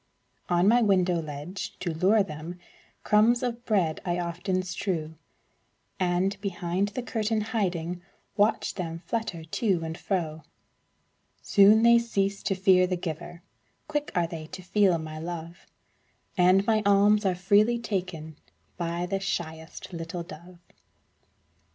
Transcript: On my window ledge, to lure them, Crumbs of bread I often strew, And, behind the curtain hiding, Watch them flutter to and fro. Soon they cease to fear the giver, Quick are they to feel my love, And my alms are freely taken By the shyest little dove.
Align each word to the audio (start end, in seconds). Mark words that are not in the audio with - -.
On 0.49 0.67
my 0.67 0.81
window 0.81 1.21
ledge, 1.21 1.77
to 1.77 1.93
lure 1.93 2.23
them, 2.23 2.57
Crumbs 3.03 3.43
of 3.43 3.63
bread 3.65 4.01
I 4.03 4.17
often 4.17 4.63
strew, 4.63 5.13
And, 5.99 6.41
behind 6.41 6.87
the 6.95 7.03
curtain 7.03 7.41
hiding, 7.41 8.01
Watch 8.35 8.73
them 8.73 9.03
flutter 9.05 9.43
to 9.43 9.83
and 9.83 9.95
fro. 9.95 10.41
Soon 11.43 11.83
they 11.83 11.99
cease 11.99 12.41
to 12.41 12.55
fear 12.55 12.87
the 12.87 12.97
giver, 12.97 13.43
Quick 13.87 14.11
are 14.15 14.25
they 14.25 14.47
to 14.47 14.63
feel 14.63 14.97
my 14.97 15.19
love, 15.19 15.67
And 16.35 16.65
my 16.65 16.81
alms 16.83 17.23
are 17.23 17.35
freely 17.35 17.77
taken 17.77 18.37
By 18.77 19.05
the 19.05 19.19
shyest 19.19 19.93
little 19.93 20.23
dove. 20.23 20.57